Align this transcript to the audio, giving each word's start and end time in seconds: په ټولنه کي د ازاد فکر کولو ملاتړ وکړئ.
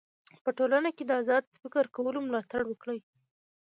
په 0.43 0.49
ټولنه 0.57 0.89
کي 0.97 1.03
د 1.05 1.11
ازاد 1.21 1.43
فکر 1.61 1.83
کولو 1.95 2.19
ملاتړ 2.27 2.61
وکړئ. 2.67 2.99